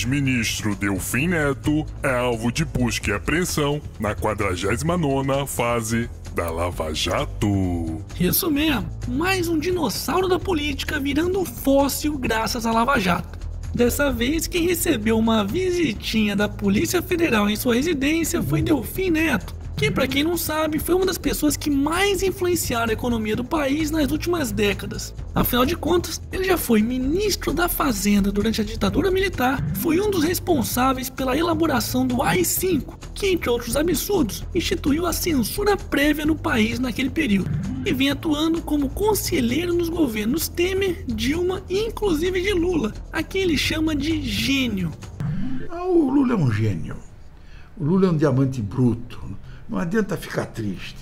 [0.00, 8.02] Ex-ministro Delfim Neto é alvo de busca e apreensão na 49ª fase da Lava Jato.
[8.18, 13.38] Isso mesmo, mais um dinossauro da política virando fóssil graças à Lava Jato.
[13.74, 19.54] Dessa vez, quem recebeu uma visitinha da Polícia Federal em sua residência foi Delfim Neto,
[19.80, 23.42] que, para quem não sabe, foi uma das pessoas que mais influenciaram a economia do
[23.42, 25.14] país nas últimas décadas.
[25.34, 30.10] Afinal de contas, ele já foi ministro da Fazenda durante a ditadura militar, foi um
[30.10, 36.36] dos responsáveis pela elaboração do AI-5, que, entre outros absurdos, instituiu a censura prévia no
[36.36, 37.50] país naquele período,
[37.86, 43.44] e vem atuando como conselheiro nos governos Temer, Dilma e inclusive de Lula, a quem
[43.44, 44.92] ele chama de gênio.
[45.70, 46.96] Ah, o Lula é um gênio.
[47.78, 49.40] O Lula é um diamante bruto
[49.70, 50.98] não adianta ficar triste.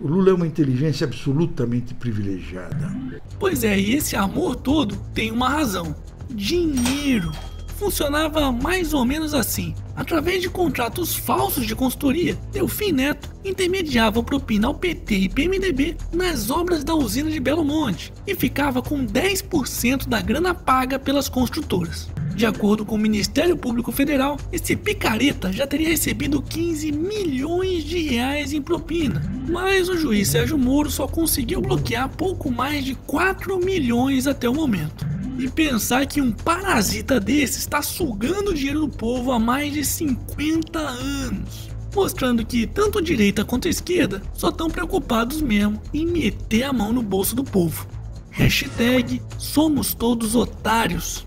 [0.00, 2.92] O Lula é uma inteligência absolutamente privilegiada.
[3.38, 5.94] Pois é, e esse amor todo tem uma razão:
[6.28, 7.30] dinheiro.
[7.76, 9.74] Funcionava mais ou menos assim.
[9.96, 16.50] Através de contratos falsos de consultoria, Delfim Neto intermediava propina ao PT e PMDB nas
[16.50, 22.08] obras da usina de Belo Monte e ficava com 10% da grana paga pelas construtoras.
[22.34, 28.00] De acordo com o Ministério Público Federal, esse picareta já teria recebido 15 milhões de
[28.00, 33.56] reais em propina, mas o juiz Sérgio Moro só conseguiu bloquear pouco mais de 4
[33.58, 35.13] milhões até o momento.
[35.38, 40.78] E pensar que um parasita desse está sugando dinheiro do povo há mais de 50
[40.78, 41.68] anos.
[41.94, 46.72] Mostrando que tanto a direita quanto a esquerda só estão preocupados mesmo em meter a
[46.72, 47.86] mão no bolso do povo.
[48.30, 51.26] Hashtag somos todos otários.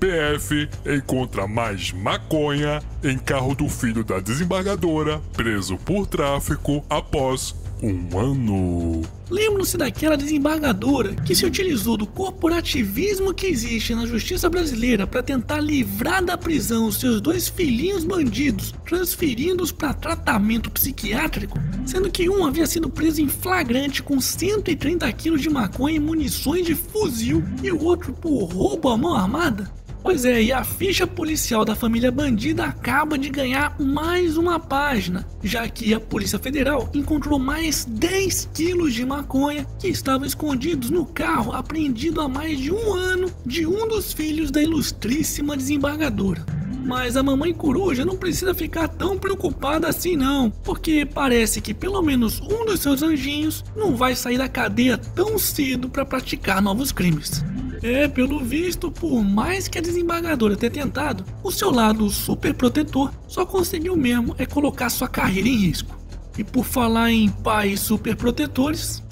[0.00, 8.18] PF encontra mais maconha em carro do filho da desembargadora, preso por tráfico após um
[8.18, 9.02] ano.
[9.30, 15.60] Lembram-se daquela desembargadora que se utilizou do corporativismo que existe na justiça brasileira para tentar
[15.60, 22.46] livrar da prisão os seus dois filhinhos bandidos, transferindo-os para tratamento psiquiátrico, sendo que um
[22.46, 27.70] havia sido preso em flagrante com 130 quilos de maconha e munições de fuzil e
[27.70, 29.70] o outro por roubo à mão armada?
[30.04, 35.26] Pois é, e a ficha policial da família bandida acaba de ganhar mais uma página,
[35.42, 41.06] já que a Polícia Federal encontrou mais 10 quilos de maconha que estavam escondidos no
[41.06, 46.44] carro apreendido há mais de um ano de um dos filhos da ilustríssima desembargadora.
[46.84, 52.02] Mas a mamãe coruja não precisa ficar tão preocupada assim não, porque parece que pelo
[52.02, 56.92] menos um dos seus anjinhos não vai sair da cadeia tão cedo para praticar novos
[56.92, 57.42] crimes.
[57.84, 63.12] É, pelo visto, por mais que a desembargadora tenha tentado, o seu lado super protetor
[63.28, 65.94] só conseguiu mesmo é colocar sua carreira em risco.
[66.38, 69.02] E por falar em pais super protetores,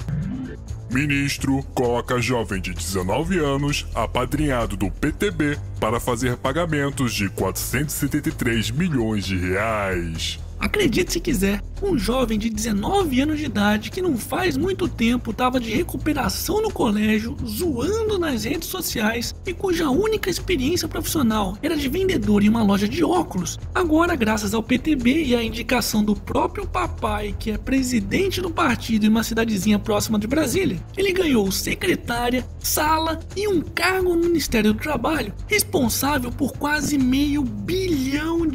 [0.90, 9.26] Ministro coloca jovem de 19 anos, apadrinhado do PTB, para fazer pagamentos de 473 milhões
[9.26, 10.38] de reais.
[10.62, 15.32] Acredite se quiser, um jovem de 19 anos de idade que não faz muito tempo
[15.32, 21.76] estava de recuperação no colégio, zoando nas redes sociais e cuja única experiência profissional era
[21.76, 23.58] de vendedor em uma loja de óculos.
[23.74, 29.04] Agora, graças ao PTB e à indicação do próprio papai, que é presidente do partido
[29.04, 34.72] em uma cidadezinha próxima de Brasília, ele ganhou secretária, sala e um cargo no Ministério
[34.72, 38.46] do Trabalho, responsável por quase meio bilhão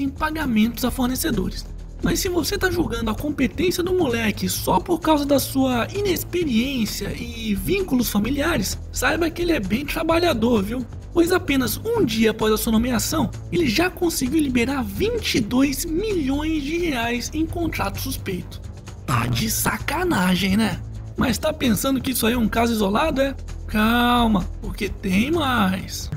[0.00, 1.64] em pagamentos a fornecedores.
[2.02, 7.12] Mas se você tá julgando a competência do moleque só por causa da sua inexperiência
[7.12, 10.86] e vínculos familiares, saiba que ele é bem trabalhador, viu?
[11.12, 16.76] Pois apenas um dia após a sua nomeação, ele já conseguiu liberar 22 milhões de
[16.76, 18.60] reais em contrato suspeito.
[19.06, 20.78] Tá de sacanagem, né?
[21.16, 23.34] Mas tá pensando que isso aí é um caso isolado, é?
[23.66, 26.10] Calma, porque tem mais.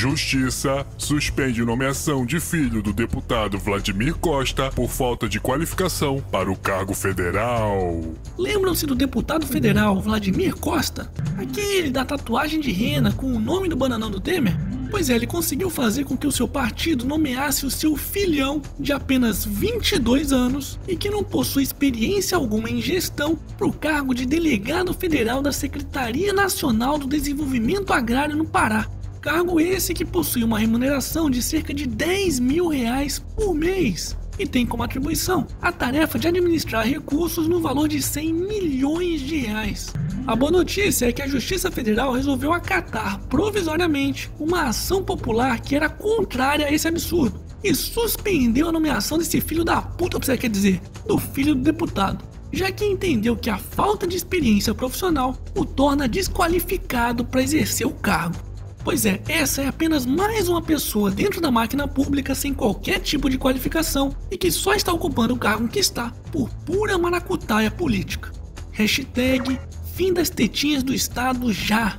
[0.00, 6.56] Justiça suspende nomeação de filho do deputado Vladimir Costa por falta de qualificação para o
[6.56, 8.04] cargo federal.
[8.38, 11.10] Lembram-se do deputado federal Vladimir Costa?
[11.36, 14.56] Aquele da tatuagem de rena com o nome do bananão do Temer?
[14.88, 18.92] Pois é, ele conseguiu fazer com que o seu partido nomeasse o seu filhão de
[18.92, 24.24] apenas 22 anos e que não possui experiência alguma em gestão para o cargo de
[24.24, 28.86] delegado federal da Secretaria Nacional do Desenvolvimento Agrário no Pará.
[29.20, 34.46] Cargo esse que possui uma remuneração de cerca de 10 mil reais por mês e
[34.46, 39.92] tem como atribuição a tarefa de administrar recursos no valor de 100 milhões de reais.
[40.24, 45.74] A boa notícia é que a Justiça Federal resolveu acatar provisoriamente uma ação popular que
[45.74, 50.48] era contrária a esse absurdo e suspendeu a nomeação desse filho da puta, você quer
[50.48, 55.64] dizer, do filho do deputado, já que entendeu que a falta de experiência profissional o
[55.64, 58.47] torna desqualificado para exercer o cargo.
[58.84, 63.28] Pois é, essa é apenas mais uma pessoa dentro da máquina pública sem qualquer tipo
[63.28, 68.32] de qualificação e que só está ocupando o cargo que está por pura maracutaia política.
[68.72, 69.58] Hashtag
[69.94, 71.98] fim das tetinhas do Estado já.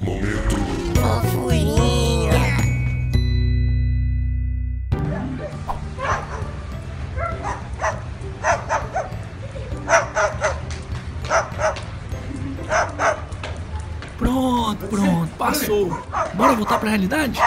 [0.00, 0.57] Momento.
[16.58, 17.40] Voltar pra realidade?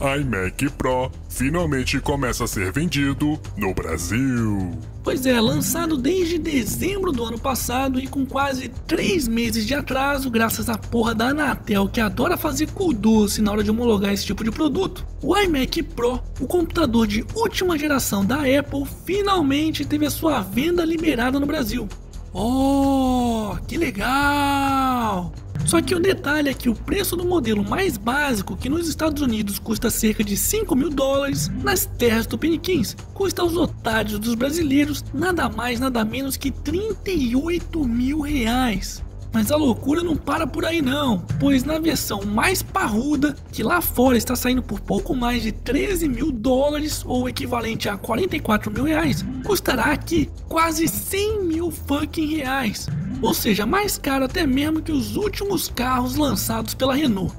[0.00, 4.78] iMac Pro finalmente começa a ser vendido no Brasil.
[5.02, 10.30] Pois é, lançado desde dezembro do ano passado e com quase 3 meses de atraso,
[10.30, 14.24] graças à porra da Anatel que adora fazer cu doce na hora de homologar esse
[14.24, 15.06] tipo de produto.
[15.22, 20.84] O iMac Pro, o computador de última geração da Apple, finalmente teve a sua venda
[20.84, 21.88] liberada no Brasil.
[22.32, 25.32] Oh, que legal!
[25.70, 29.22] Só que o detalhe é que o preço do modelo mais básico, que nos Estados
[29.22, 35.04] Unidos custa cerca de 5 mil dólares, nas terras tupiniquins, custa aos otários dos brasileiros
[35.14, 39.00] nada mais nada menos que 38 mil reais.
[39.32, 43.80] Mas a loucura não para por aí não, pois na versão mais parruda, que lá
[43.80, 48.82] fora está saindo por pouco mais de 13 mil dólares, ou equivalente a 44 mil
[48.82, 52.88] reais, custará aqui quase 100 mil fucking reais.
[53.22, 57.34] Ou seja, mais caro até mesmo que os últimos carros lançados pela Renault.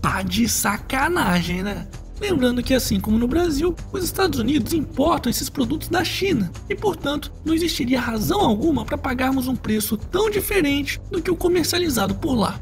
[0.00, 1.86] Tá de sacanagem, né?
[2.20, 6.74] Lembrando que, assim como no Brasil, os Estados Unidos importam esses produtos da China e,
[6.74, 12.14] portanto, não existiria razão alguma para pagarmos um preço tão diferente do que o comercializado
[12.14, 12.60] por lá.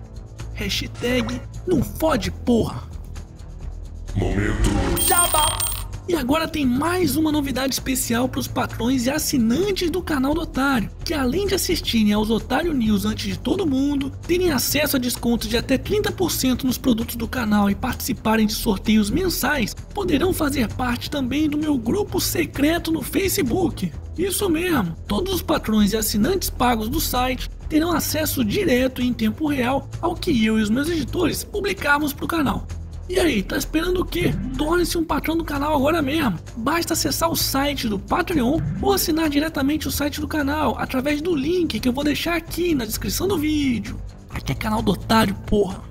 [0.55, 2.83] Hashtag não fode porra.
[4.15, 4.71] Momento.
[6.09, 10.41] E agora tem mais uma novidade especial para os patrões e assinantes do canal do
[10.41, 14.99] Otário, que além de assistirem aos Otário News antes de todo mundo, terem acesso a
[14.99, 20.73] descontos de até 30% nos produtos do canal e participarem de sorteios mensais, poderão fazer
[20.73, 23.93] parte também do meu grupo secreto no Facebook.
[24.17, 29.13] Isso mesmo, todos os patrões e assinantes pagos do site terão acesso direto e em
[29.13, 32.67] tempo real ao que eu e os meus editores publicarmos para o canal.
[33.09, 34.35] E aí, tá esperando o quê?
[34.59, 36.39] Torne-se um patrão do canal agora mesmo.
[36.59, 41.35] Basta acessar o site do Patreon ou assinar diretamente o site do canal através do
[41.35, 43.99] link que eu vou deixar aqui na descrição do vídeo.
[44.29, 45.83] Aqui é canal do otário, porra.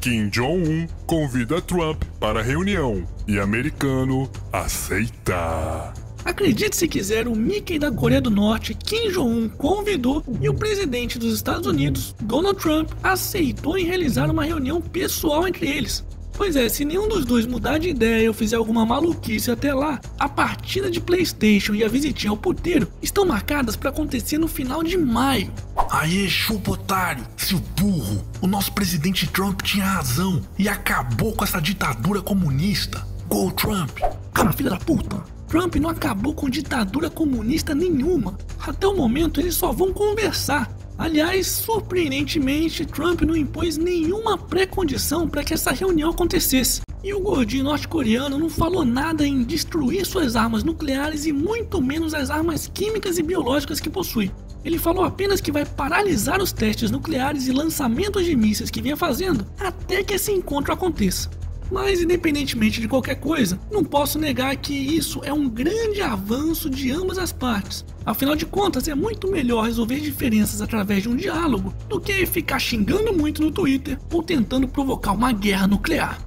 [0.00, 5.92] Kim Jong-un convida Trump para reunião e americano aceita.
[6.24, 11.18] Acredite se quiser, o Mickey da Coreia do Norte, Kim Jong-un, convidou e o presidente
[11.18, 16.04] dos Estados Unidos, Donald Trump, aceitou em realizar uma reunião pessoal entre eles.
[16.38, 20.00] Pois é, se nenhum dos dois mudar de ideia ou fizer alguma maluquice até lá,
[20.16, 24.84] a partida de PlayStation e a visitinha ao puteiro estão marcadas para acontecer no final
[24.84, 25.52] de maio.
[25.90, 28.24] Aê, chupa otário, seu burro.
[28.40, 33.04] O nosso presidente Trump tinha razão e acabou com essa ditadura comunista.
[33.26, 33.98] Go Trump!
[34.32, 35.20] Calma, filha da puta!
[35.48, 38.38] Trump não acabou com ditadura comunista nenhuma.
[38.60, 40.70] Até o momento eles só vão conversar.
[40.98, 46.80] Aliás, surpreendentemente, Trump não impôs nenhuma pré-condição para que essa reunião acontecesse.
[47.04, 52.14] E o gordinho norte-coreano não falou nada em destruir suas armas nucleares e muito menos
[52.14, 54.32] as armas químicas e biológicas que possui.
[54.64, 58.96] Ele falou apenas que vai paralisar os testes nucleares e lançamentos de mísseis que vinha
[58.96, 61.30] fazendo até que esse encontro aconteça.
[61.70, 66.90] Mas, independentemente de qualquer coisa, não posso negar que isso é um grande avanço de
[66.90, 67.84] ambas as partes.
[68.04, 72.58] Afinal de contas, é muito melhor resolver diferenças através de um diálogo do que ficar
[72.58, 76.18] xingando muito no Twitter ou tentando provocar uma guerra nuclear.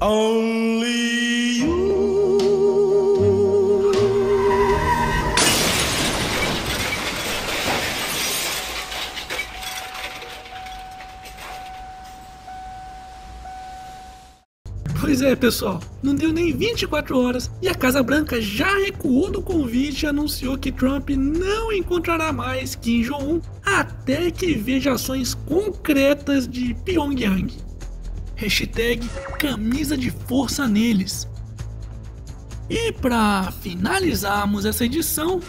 [0.00, 2.21] Only you.
[15.12, 19.42] Pois é, pessoal, não deu nem 24 horas e a Casa Branca já recuou do
[19.42, 26.48] convite e anunciou que Trump não encontrará mais Kim Jong-un até que veja ações concretas
[26.48, 27.54] de Pyongyang.
[28.36, 29.06] Hashtag
[29.38, 31.28] camisa de força neles.
[32.70, 35.42] E para finalizarmos essa edição,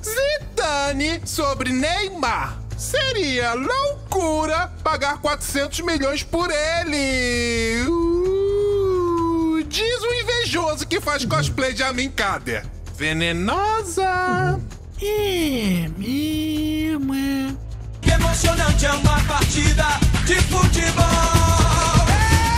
[0.00, 2.62] Zidane sobre Neymar.
[2.78, 7.84] Seria loucura pagar 400 milhões por ele.
[7.88, 8.15] Uh,
[11.06, 12.66] faz cosplay de Amin Kader.
[12.98, 14.58] Venenosa.
[15.00, 17.54] é mesmo, é.
[18.12, 19.84] Emocionante é uma partida
[20.26, 21.04] de futebol.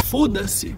[0.06, 0.74] Foda-se.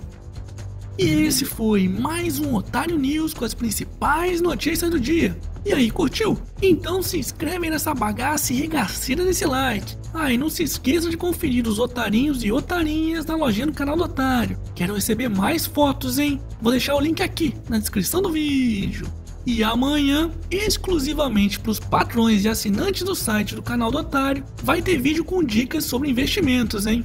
[0.98, 5.38] E esse foi mais um Otário News com as principais notícias do dia.
[5.64, 6.38] E aí, curtiu?
[6.62, 9.96] Então se inscreve nessa bagaça e regaceira desse like.
[10.14, 13.96] Ah, e não se esqueça de conferir os otarinhos e otarinhas na lojinha do canal
[13.96, 14.58] do Otário.
[14.74, 16.40] Quero receber mais fotos, hein?
[16.60, 19.06] Vou deixar o link aqui na descrição do vídeo.
[19.46, 24.82] E amanhã, exclusivamente para os patrões e assinantes do site do canal do Otário, vai
[24.82, 27.04] ter vídeo com dicas sobre investimentos, hein?